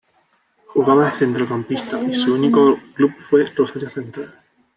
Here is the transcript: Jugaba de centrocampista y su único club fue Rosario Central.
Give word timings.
Jugaba 0.73 1.05
de 1.05 1.11
centrocampista 1.11 2.01
y 2.01 2.11
su 2.11 2.33
único 2.33 2.75
club 2.95 3.11
fue 3.19 3.45
Rosario 3.45 3.87
Central. 3.87 4.33